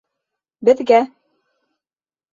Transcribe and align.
Беҙгә! 0.69 0.99